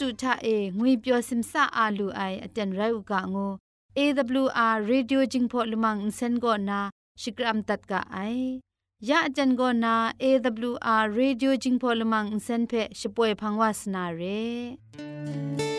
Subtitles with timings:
[0.00, 3.52] တုထအေငွေပျော်စင်ဆာအာလူအိုင်အတန်ရုတ်ကငို
[3.98, 6.78] AWR Radio Jingpho Lumang Insen go na
[7.22, 8.38] Shikram tat ka ai
[9.08, 9.94] ya ajan go na
[10.28, 15.73] AWR Radio Jingpho Lumang Insen phe shpoe phangwa sna re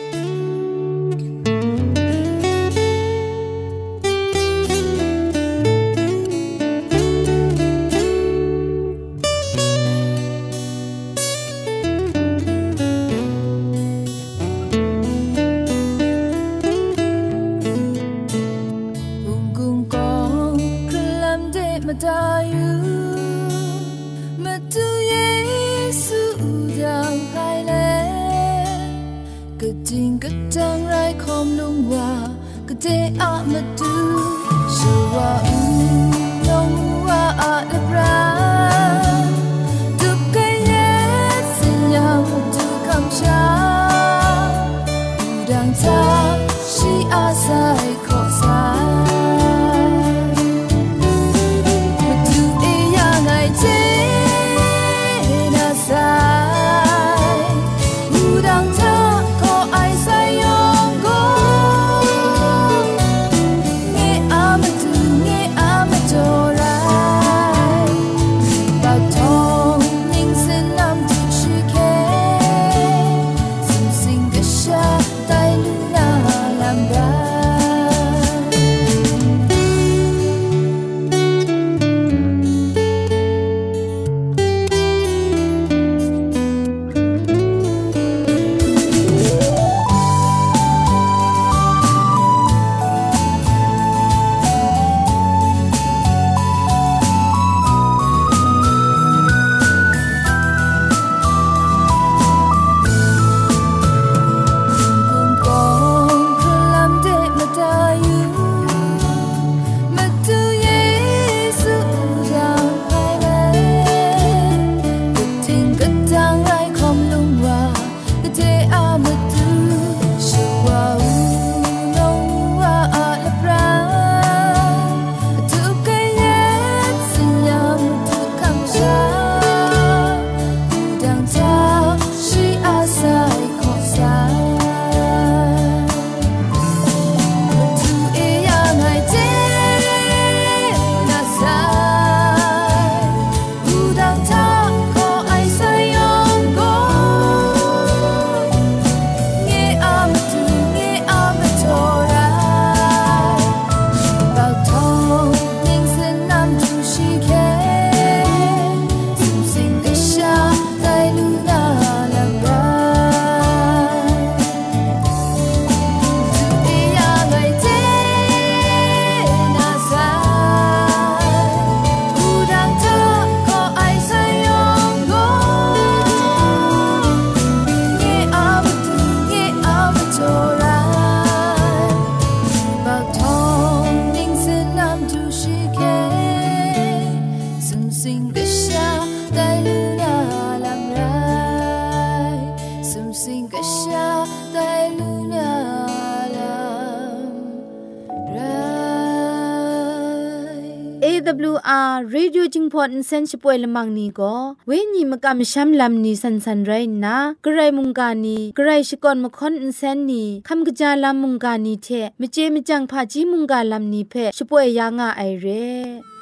[202.58, 204.34] จิงพอนเซนชิปวยละมังนีก็
[204.66, 206.72] เวนีมกะมชัมลำนีสันสันไร
[207.04, 211.88] นะกระไรมุงกานีกระไรชิกอนมคอนเซนนีคำกะจาลำมุงกานีเท
[212.20, 216.15] มเจมจังพาจีมุงกาลำนีเพชิปวยยางะไอเร่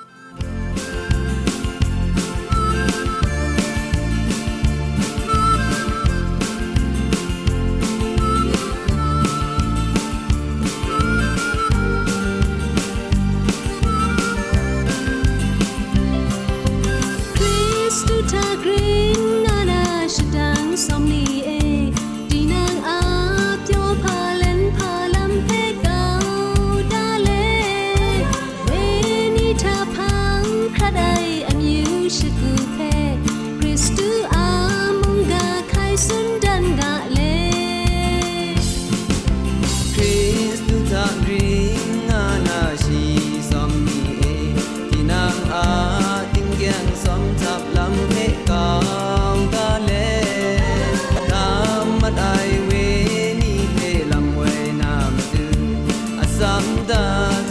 [56.44, 57.02] asam da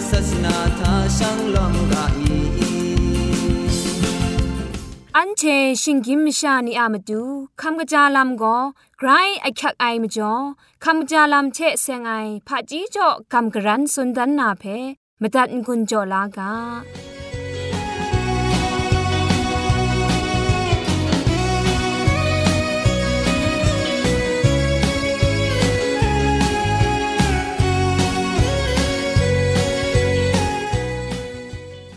[0.09, 2.41] sasna tha shang lom ga i
[5.17, 5.43] อันเช
[5.81, 7.21] ชิงกิมชานีอามาดู
[7.61, 8.57] คำกระจาลำก็
[8.99, 9.09] ไกร
[9.41, 10.33] ไอคักไอมาจ่อ
[10.83, 12.11] คำกระจาลำเชเซงไอ
[12.47, 14.63] ผาจีจ่อคำกระรันสุนดันนาเพ
[15.21, 16.51] มตัดกุญจ่อลากา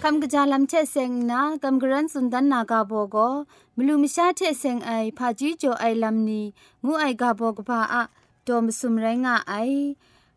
[0.09, 3.17] คำกระจาลำเชเซงนะกำกรันสุนดันนากาโบโก
[3.77, 6.45] มลูมิชาเชเซงไอพาจีโจไอลำนี้
[6.85, 8.03] งูไอกาโบกพาอะ
[8.47, 9.55] ดมสุมไรงะไอ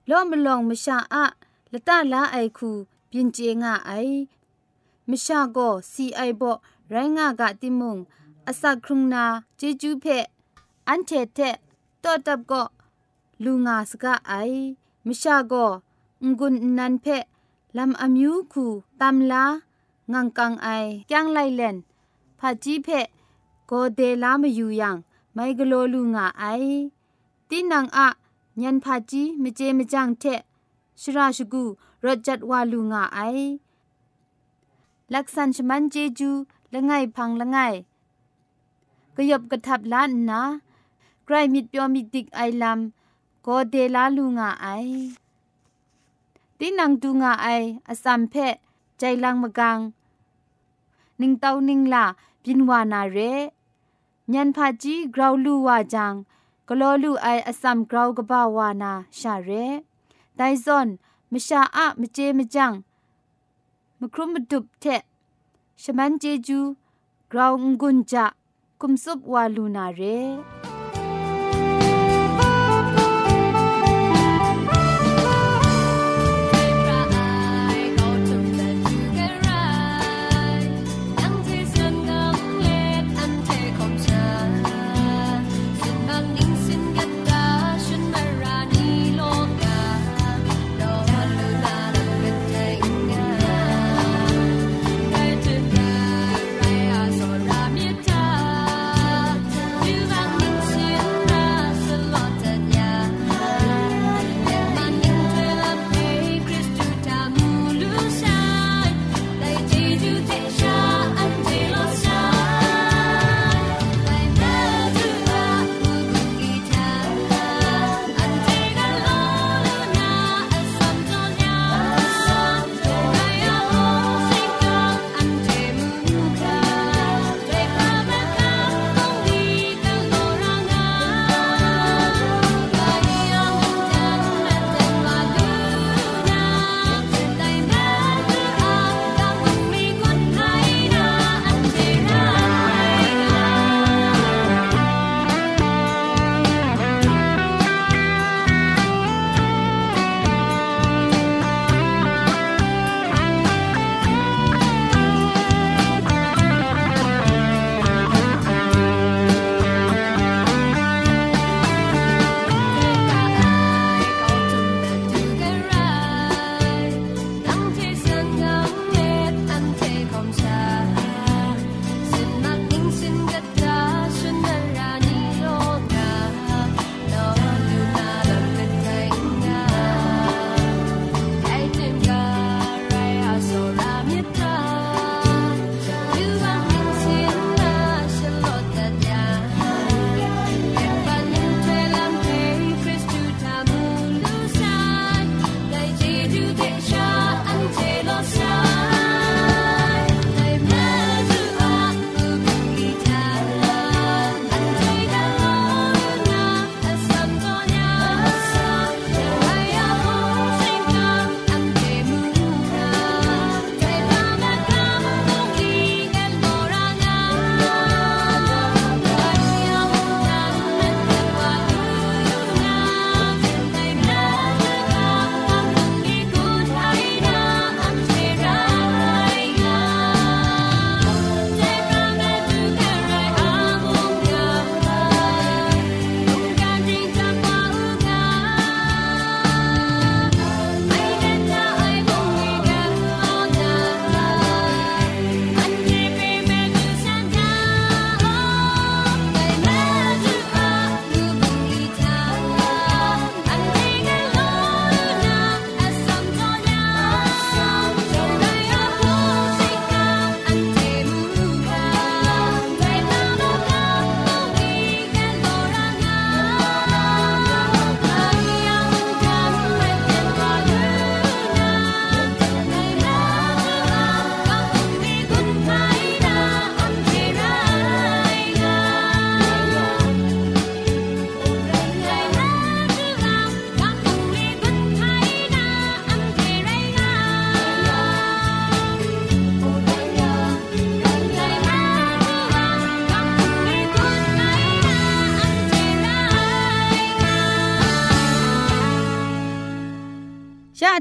[0.10, 1.26] ล้อมลองมชาอะ
[1.72, 2.72] ละตะลาไอคู
[3.10, 3.92] ปินเจงะไอ
[5.10, 5.58] มชาโก
[5.92, 6.44] ซีไอโบ
[6.90, 7.98] ไรงะกะติมุง
[8.48, 9.26] อสักครุงนา
[9.58, 10.06] เจจูเพ
[10.88, 11.40] อันเทเท
[12.04, 12.64] ตอตับก็
[13.44, 14.34] ลูงาสกะไอ
[15.06, 15.54] มชาโก
[16.40, 17.08] งุนนันเพ
[17.78, 18.66] ลำอมิวคู
[19.02, 19.44] ตำลา
[20.14, 20.68] งังกังไอ
[21.12, 21.76] ยังไลเลน
[22.40, 22.88] ผาจีเพ
[23.68, 24.96] โกเดลามอยู่ยัง
[25.34, 26.44] ไม่กโลลูงาไอ
[27.50, 28.08] ตีนังอะ
[28.62, 30.24] ยันผาจีมเจมจังเท
[31.02, 31.64] ชราชกู
[32.06, 33.20] รถจัดวาลูงาไอ
[35.14, 36.30] ลักษณชมันเจจู
[36.74, 37.58] ละไงพังละไง
[39.16, 40.42] กยบกระทับล้านนะ
[41.26, 44.68] ใครมิดเปียวมิดดิกไอลำโกเดลาลูงาไอ
[46.62, 47.48] ตีนังดูงาไอ
[47.90, 48.36] อสัมเพ
[49.00, 49.80] ใจลังมะกัง
[51.20, 52.06] นิงเต้านิงลา
[52.44, 53.18] บินวานาเร
[54.34, 56.14] ญันพาจีกราวลูวาจัง
[56.68, 59.50] กลอลูไออสัมกราวกบาวานาชาเร
[60.38, 60.88] ไดซอน
[61.32, 62.72] มชาอะมเจมจัง
[64.00, 64.86] มครุมดุบเท
[65.82, 66.60] ชมันเจจู
[67.32, 68.26] กราวงุนจะ
[68.82, 70.02] คุมซุบวาลูนาเร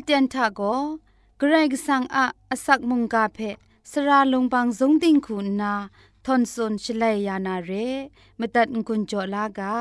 [0.05, 0.61] เตียนทาโก
[1.39, 3.39] เกรกสังอะอสักมุงกาเพ
[3.91, 5.75] สระลงบางสงติงคุณนา
[6.25, 7.71] ทอนซนชลัยยานาเร
[8.39, 9.77] มตัดกุญจลากา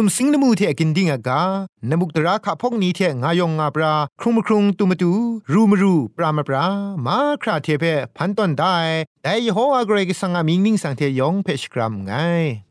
[0.00, 1.42] สุมสิงนมูเทกินดิงอากา
[1.90, 5.12] นมุกตราขะพกนี้เทงายองงาปราครุมครุงตุมตู
[5.52, 6.64] รูมรูปรามปรา
[7.06, 7.84] มาคราเทเพ
[8.16, 8.74] พันตอนได้
[9.24, 12.12] ได้ยโฮอากรกสังอามิงนิงสังเทยองเพชกรัมไง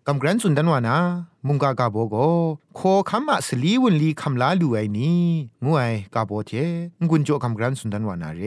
[0.09, 0.97] กำกรันสุนดันวานา
[1.47, 2.15] มุงกากาโบโก
[2.75, 5.25] โคคำมาสลีวนลีคำลาลูไอนี่
[5.65, 6.51] งวยกาโบเจ
[7.09, 8.41] งุนโจคำกรันสุนดันวานาเร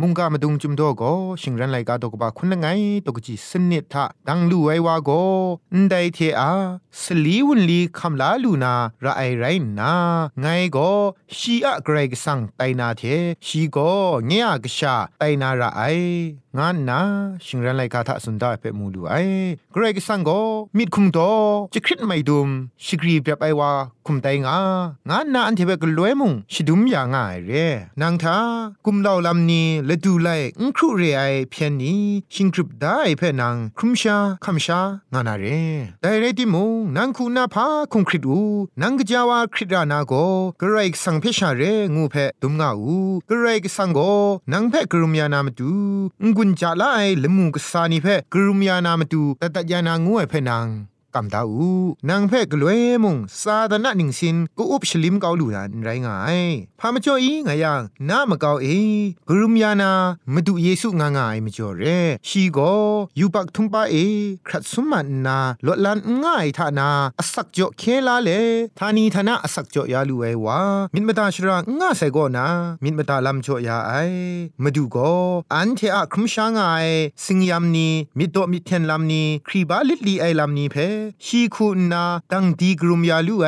[0.00, 1.02] มุงกามาดุงจุมโดโก
[1.42, 2.66] ชิงรันไลกาตกบาคุณละไง
[3.06, 5.10] ตกจีสนิทะดังลูไอวาโก
[5.74, 6.52] นไดเทอา
[7.02, 9.44] สลีวนลีคำลาลูนาระไอไร
[9.78, 9.92] นา
[10.40, 10.78] ไงโก
[11.36, 13.02] ชีอะเกรกสังไตนาเท
[13.46, 13.78] ชีโก
[14.26, 15.82] เงียกชาไตนาระไอ
[16.58, 17.00] งานนา
[17.44, 19.14] ชิงรันไลกาทะสุนดาเปมูลูไอ
[19.72, 20.30] เกรกสังโก
[20.76, 21.18] มิดคุมโต
[21.74, 22.48] จะคริตไม่ดุม
[22.84, 23.70] ชกรีแบบไอวา
[24.06, 24.58] คุมไตงา
[25.08, 27.52] งานนาอันเทเบกลวยมุงชิดุมยางายเร
[28.00, 28.36] นางทา
[28.84, 30.28] กุมเหล่าลำนี้และดูไล
[30.60, 32.02] อุครุเรไอเพียนนี้
[32.34, 34.80] ชิงกรุบได้เพ่นางคุมชาคำชา
[35.12, 35.44] งานาเร
[36.00, 38.40] แต่เรติมุงนางคูนาพาคุมคริดู
[38.80, 40.12] นางกจาวาคริดานาโก
[40.60, 41.62] กระไรกสังเพชาเร
[41.94, 42.96] งูเพ่ดุมงาอู
[43.28, 43.98] กระไรกสังโก
[44.52, 45.70] นางเพ่กรุมยานามตู
[46.36, 50.79] งุนจาลาไอละมุงกสานีเพ่กรุมยานามตูตตะยานางูเพ่นาง
[51.14, 51.68] กำดาอู
[52.08, 56.40] นางเพ่กลวยมุงซาดานะนิงสินกูอุบชลิมเกาลูนันไรงาย
[56.80, 58.66] พามาจ่ออีงายังนามเกาเอ
[59.28, 59.92] กรุมยานา
[60.34, 61.84] มาดูเยซูงางายมาจ่อเร
[62.28, 62.58] ชีโก
[63.18, 63.94] ยูปักทุมปาเอ
[64.46, 66.88] ครัดสุมันนาลดลันง่ายทานา
[67.18, 68.30] อสักจ่อเคลาเล
[68.78, 70.58] ทานีทนะอสักจ่อยาลูไอวา
[70.94, 72.46] มินมตาชรางง่าใส่ก็นา
[72.84, 73.92] มินมตาลำจ่อยาไอ
[74.62, 75.12] มาดูก็
[75.54, 76.88] อันเทอะครุมชางาย
[77.24, 77.88] สิงยามนี
[78.18, 80.76] มิโตมิเทนลำนีครีบาลิดลีไอลำนีเพ
[81.24, 83.46] ชีคูนาตังดีกรุมยาลูไอ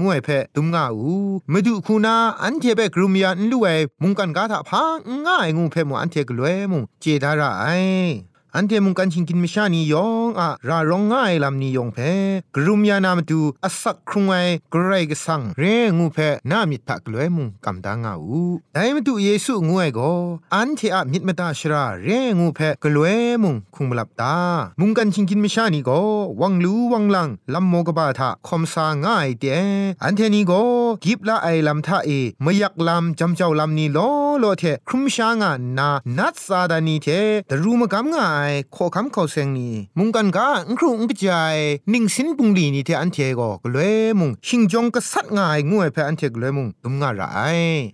[0.00, 1.12] งวยเพตุมงาอู
[1.52, 3.68] มาดูคูนาอันเทเบกรุมยาลูไอ
[4.02, 4.82] มุงกันกาถาพา
[5.26, 7.66] ง่ายงูเพมอันเทกลวยมุงเจดาระไอ
[8.56, 11.98] อันเทมุงกันชิงกินมิชานียองอะรารองง่ายลำนียองเพ
[12.54, 14.34] กรุมยานามตูอสักครุงไอ
[14.72, 15.62] กรไรกสังเร
[15.98, 16.18] งูเพ
[16.50, 18.40] นามิทักลวยมุงกำดางาอู
[18.74, 20.00] ไดมตูเยซูงวยโก
[20.54, 22.08] อันเทอะมิดมตาชราเร
[22.38, 24.36] งูเพกลวยมุงคุงมลับตา
[24.80, 25.90] มุงกันชิงกินมิชานีโก
[26.40, 29.44] วังลูวังลังลำโมกบาทาคอมซาง่ายเต
[30.02, 30.52] อันเทนีโก
[31.04, 32.10] กิบละไอลำทาเอ
[32.44, 33.98] มยักลำจำเจ้าลำนี้โล
[34.40, 37.08] โลเทครุมชางานานัดซาดานีเท
[37.50, 38.43] ดรูมกำง่าย
[38.74, 40.48] ขอคำเขาเซงนี่มุงกันกา
[40.78, 41.56] ครูอุงกจาย
[41.92, 47.22] นิ่งสินปุงลีนี่เทอันเทก็กลวยมุงชิงจงก็สัดง่ายงวยเพอันเทกลวยมุงตุมงาไร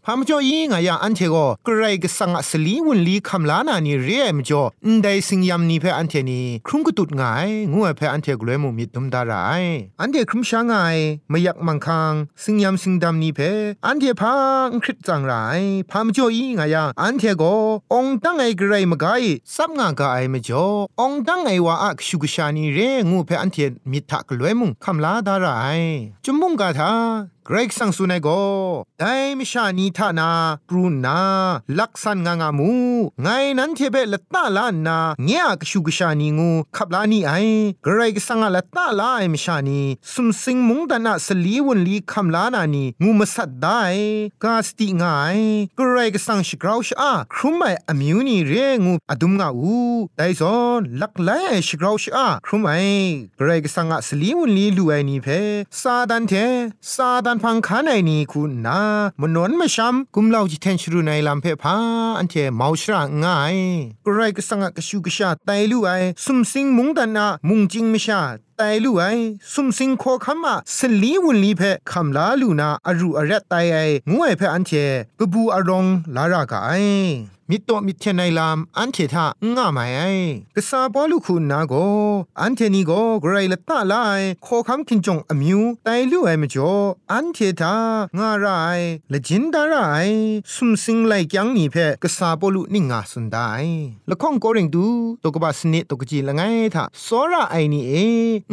[0.04, 9.34] พามจ่อยีงายาอันเทก็กรไรก็สังอสลีวุนลีคำลานานี่เรียมจ่ออินไดสิงยามนี่เพอันเทนี่ครุงก็ตุดง่ายงวยเพอันเทกลวยมุงมีตุมดาไร
[10.00, 10.96] อันเทครุมช้างาย
[11.28, 13.40] ไม่อยากมังคังสิงยามสิงดำนี่เพ
[13.86, 14.34] อันเทพา
[14.82, 15.32] คริตจังไร
[15.90, 17.54] พามจ่อยีงายาอันเทก็
[17.92, 19.22] องตั้งไอกรไรมกาย
[19.54, 20.64] ซับงากายมจ่อ
[21.00, 22.78] องตั้งไอว่าอักชุกชานีเร
[23.10, 23.56] งูเพอันเท
[23.90, 25.48] มิทักลวยมุงคำลาดาไร
[26.24, 26.90] จุมมุงกาทา
[27.52, 28.28] กรกสังสุนัยโก
[29.00, 29.04] ได
[29.38, 30.30] มิชานีทานา
[30.68, 31.20] ปรูนา
[31.78, 32.72] ลักษันงางามู
[33.22, 33.28] ไง
[33.58, 37.32] นั้นเทเบละตาลานาเงียกชูกชานีงูขับลานีไอ
[37.86, 39.80] กรกสังละตาลาไอมิชานี
[40.12, 43.82] สุมสิงมุงดานาสลีวนลีคำลานานีงูมาสัดได้
[44.44, 45.04] กาสติงไง
[45.78, 48.52] กรกสังชกราวชอาครุมไออมิวนีเร
[48.84, 49.78] งูอดุมงาอู
[50.16, 51.30] ไดซอนลักไล
[51.66, 52.72] ชกราวชอาครุมไอ
[53.40, 55.26] กรกสังสลีวนลีลูไอนีเพ
[55.80, 56.32] ซาดันเท
[56.94, 58.80] ซาดันพังคานไอนีคุณนา
[59.20, 61.76] มนวนมชัมกุมเล่าจิเทนชรูในลำเพพา
[62.18, 63.56] อันเทมาชราง่าย
[64.06, 65.90] กรไรก็สังกชูกชาไตลู่ไอ
[66.24, 68.20] สุมสิงมุงตันนามุงจิงมชา
[68.56, 69.02] ไตลู่ไอ
[69.52, 73.76] สุมสิงโคคำมาสลีวุนลีเพคำลาลูนาอรูอเรตไตไอ
[74.12, 74.70] งวยเพอันเท
[75.18, 76.70] กบูอารองลารากาไอ
[77.50, 79.26] มิโตมิเทนไนลามอันเททา
[79.56, 80.00] ง่าไม่ไอ
[80.56, 81.74] กษาบอลูคุณนาโก
[82.40, 86.72] อันเทนีโกไกรละตาลายขอคำคินจงอมิวไตลูไอมจ่อ
[87.12, 87.74] อันเททา
[88.18, 88.46] ง่าไร
[89.12, 89.76] ละจินดาไร
[90.52, 93.36] สุมสิงไลยังนีเพกษาบอลูนิงาสุนได
[94.10, 94.86] ละข้องโกริงดู
[95.22, 96.42] ตกบาสนิตกจีละไง
[96.74, 97.92] ทาสอระไอนี่เอ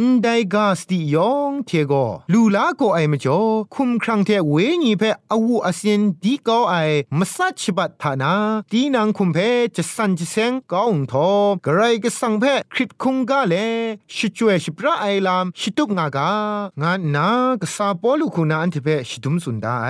[0.00, 1.92] นไดกาสติยองเทโก
[2.32, 3.40] ลูลาโกไอมจ่อ
[3.74, 5.02] คุมครังเทเวนีเพ
[5.32, 6.74] อวูอาเซียนดีกอไอ
[7.18, 8.34] มสัชบัตทานา
[8.72, 9.38] ดีนางคุมเพ
[9.76, 11.28] จะสันจะเซงก้องทอ
[11.64, 13.54] กระไรก็สังเพคริตคุงกาเล
[14.14, 16.30] ชิจวยชิปราไอลามชิตุกงากา
[16.82, 17.28] งานนา
[17.60, 19.80] กษาปอลูคุณาอันเทเพชิดุมสุนได้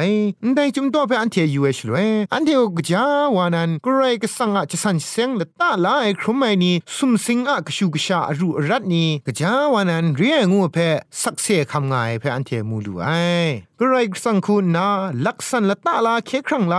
[0.54, 1.96] ได้จุมตัวเพอันเทยูเอชลเว
[2.34, 3.04] อันเทอกจา
[3.36, 10.78] วานันกระไรก็สังอะจะสันเซงละตาลายครุมไม่นีสุมสิงอะกชูกชาอรุรัตนีกจาวานันเรียงูเพ
[11.22, 13.08] สักเสคำไงเพอันเทมูลูไอ
[13.80, 14.88] กระไรก็สังคุณนา
[15.26, 16.76] ลักษณละตาลาเคครั้งไล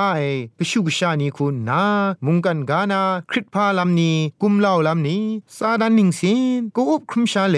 [0.60, 1.84] กชูกชานีคุณนา
[2.26, 4.12] มุงกันกานาคริตพาลำนี
[4.42, 5.24] กุมเล่าลำนี้
[5.58, 7.58] ซาดานิงสินกูอุบครุมชาเล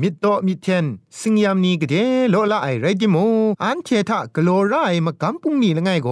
[0.00, 0.86] มิดโตมิเทน
[1.18, 1.94] สิงยามนีกเด
[2.30, 3.16] โลละไอไรดิโม
[3.64, 4.74] อันเททะกโลไร
[5.06, 6.08] มากำปุงนี่ละไงโก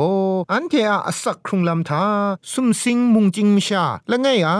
[0.52, 2.04] อันเทอะอสักครุงลำทา
[2.52, 4.56] สุมสิงมุงจิงมชาละไงอะ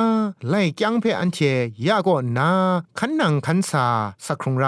[0.49, 1.38] ไล่จังเพอันเท
[1.87, 2.50] ยาก็นา
[2.99, 3.87] ขันนังขันสา
[4.26, 4.66] สักครุงไร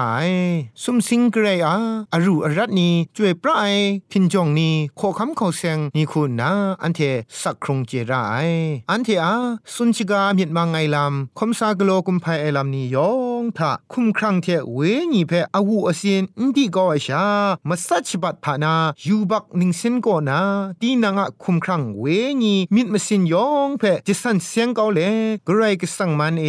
[0.83, 1.77] สุมสิงเกรอะ
[2.13, 3.75] อรูอรัตนีจวยปราย
[4.11, 6.51] พินจงนีโคคำเขาเซงนี่คุณนา
[6.83, 7.01] อันเท
[7.41, 8.50] สักครุงเจราย
[8.91, 9.35] อันเทอะ
[9.75, 14.79] สุนชิกามิดมังไงลำคมซากโลกุมภัยไอลำนี้ยองทะคุมครังเทเว
[15.13, 17.25] ญีเพอาวูอสินอินดีก็ไอชา
[17.69, 18.75] มาสัจบัตทานา
[19.07, 20.41] ยูบักนิงสินก็นา
[20.81, 22.05] ตีนางะคุมครังเว
[22.43, 25.01] ญีมิดมาสินยองเพจิสันเสียงเกาเล
[25.49, 26.47] กรายกสังมันเอ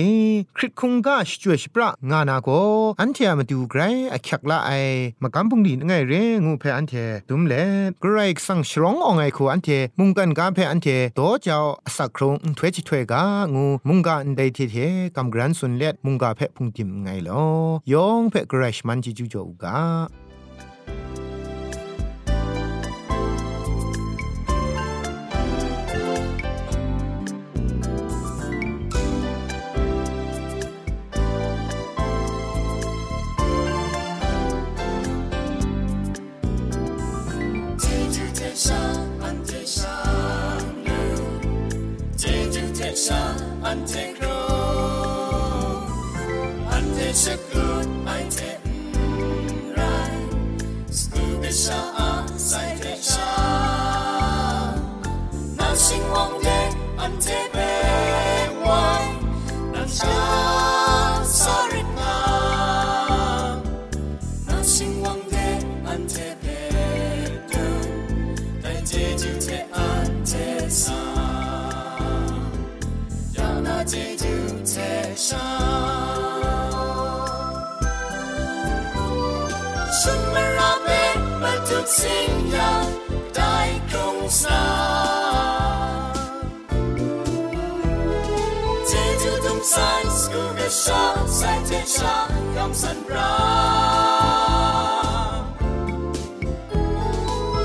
[0.55, 2.49] คริตคุงกาช่วยชิปรางานาโก
[2.99, 3.81] อันเทมาดูไกร
[4.13, 4.71] อคักละไอ
[5.21, 6.13] มากำพุงดีนไงเร
[6.45, 6.93] งูเพออันเท
[7.29, 7.53] ดุมเล
[8.03, 11.57] กรายสังชรองอไงคูอันเทมุงกันกาเพอันเทโตเจ้า
[11.97, 13.23] สักครงถวยจิถวยกา
[13.55, 14.77] งูมุงกาอันใดเทเท
[15.15, 17.43] กำกรันสุนเล็ดมุงกาเพพุงติมไงลอ
[17.93, 19.77] ยองเพกรชมันจิจูโจกา
[43.71, 44.37] Antikro,
[46.75, 48.51] Antisukut, Maite
[49.71, 50.15] Mrai,
[50.91, 53.00] Skubisha Asaitech.
[92.01, 93.37] sắc trong sân ra.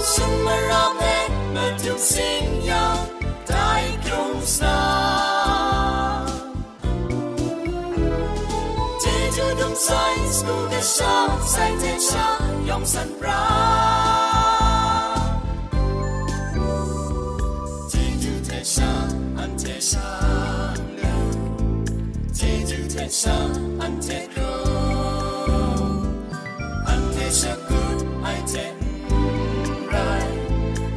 [0.05, 0.89] Sung mà ra
[1.55, 2.97] mà chúng sinh nhau
[3.47, 4.77] tại chúng xa.
[9.05, 13.41] Chỉ cho đông sai sung cái sắc sai thế sắc trong sân ra.
[17.91, 20.75] Chỉ cho thế sắc anh thế sắc
[22.35, 23.49] chỉ cho thế sắc
[23.81, 24.26] anh thế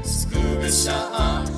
[0.04, 1.49] Scuba Shark.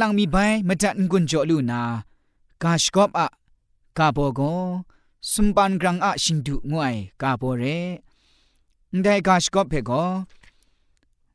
[0.00, 0.36] ลังมีใบ
[0.68, 1.82] มาจัดกุญจลูนา
[2.62, 3.26] กาชกอบอะ
[3.98, 4.40] กาโบโก
[5.32, 7.64] สุมปันกรังอะชิงดุงวยกาโบเร
[9.02, 9.92] ได้กาชกอบเพโก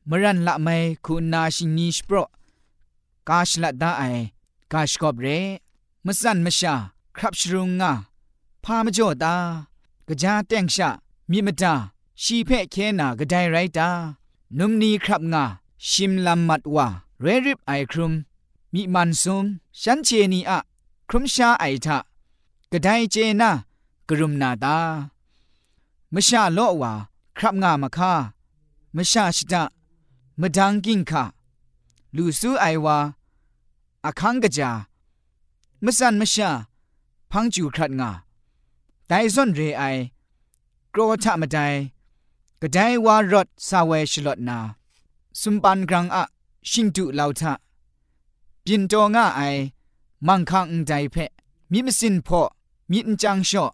[0.08, 0.68] มรันละไม
[1.04, 2.16] คุณนาชิงนีสโปร
[3.28, 4.04] กาชละดาไอ
[4.72, 5.26] กาชกอบเร
[6.04, 6.74] มสันมชา
[7.16, 7.92] ครับชรุงงา
[8.64, 9.34] พามจ่อตา
[10.08, 10.90] กะจาแตงชะ
[11.30, 11.74] มีมตา
[12.22, 13.88] ชีเพเคนากะไดไรตา
[14.58, 15.44] นุมนีครับงา
[15.90, 16.86] ชิมลำมัดว่า
[17.20, 18.12] เรริบไอครุม
[18.76, 19.44] มีมันซุม
[19.82, 20.58] ฉันเชนีอะ
[21.08, 21.98] ครุมชาไอทะ
[22.72, 23.50] กระไดเจนา
[24.08, 24.78] กรุมนาตา
[26.14, 26.92] มชาโลว่า
[27.36, 28.12] ครับงามะคา
[28.96, 29.62] มชาชิตะ
[30.40, 31.24] มดังกิงคะ
[32.16, 32.98] ลูซูไอวา
[34.06, 34.70] อคังกะจา
[35.84, 36.50] มสันมชา
[37.30, 38.10] พังจูครัดงา
[39.08, 39.82] ไดซอนเรไอ
[40.94, 41.58] กรอทะมะได
[42.60, 44.58] กระไดวารดซาเวชลอดนา
[45.40, 46.24] สุมปันกรังอะ
[46.70, 47.54] ชิงตุลาวทะ
[48.68, 49.42] ปินโตงะไอ
[50.26, 51.16] มังคังอุไดเพ
[51.72, 52.42] มิมสินพอ
[52.90, 53.66] มินจังชอ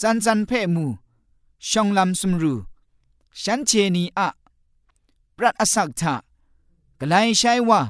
[0.00, 0.86] ซันซันเพมู
[1.68, 2.54] ชองลำสมรู
[3.42, 4.28] ฉันเชนีอะ
[5.36, 6.14] ปรัดอสักทะ
[6.98, 7.80] กะไลใช้ว่า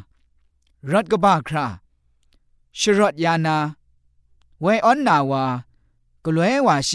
[0.90, 1.66] รถกบ้าครา
[2.80, 3.56] ชรถยานา
[4.60, 5.44] ไวออนนาวา
[6.24, 6.90] กลวยว่าเช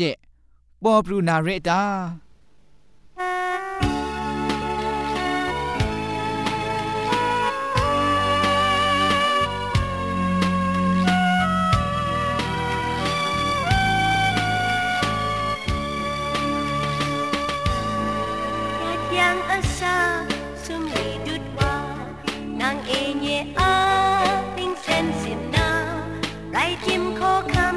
[0.81, 1.81] ปอปรูนาเรตา
[22.69, 25.95] nàng nhẹ á tinh sen xiêm na
[26.53, 27.75] rai chim khó khăn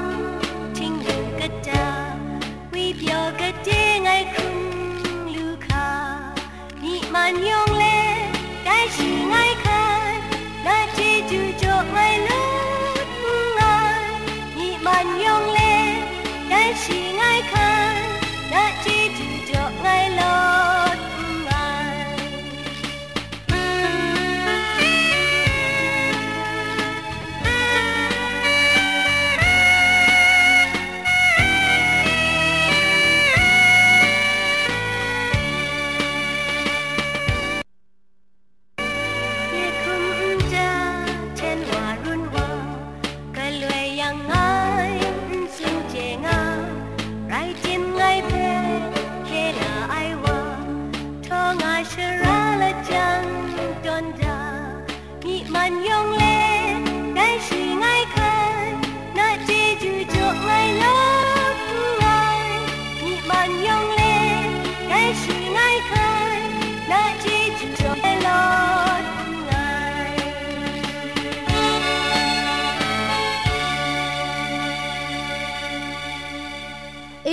[0.74, 2.14] thinh lưu gật ta
[2.72, 6.18] vì biểu gật đê ngay khung lưu kha
[6.82, 8.28] nhị man yong lê,
[8.64, 10.20] cái chỉ ngay khai
[10.64, 13.06] đã chỉ chú cho ngay lúc
[13.56, 14.10] ngay
[14.56, 15.94] nhị man yong lê,
[16.50, 17.71] cái chỉ ngay khai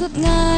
[0.00, 0.42] สุดง่า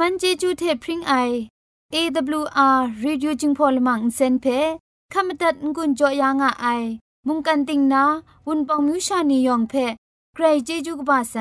[0.00, 1.14] มันเจจูเทพริงไอ
[1.94, 4.46] AWR Reducing Polymer เซนเพ
[5.12, 6.66] ขมตัดงุนจอยางอไอ
[7.26, 8.04] มุงกันติงนา
[8.46, 9.74] วุนปองมิวชานียองเพ
[10.34, 11.36] ใครเจจูกบาไซ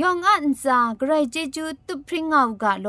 [0.00, 2.88] ยองอันซาใครเจจูตุพริ้งเอากะโล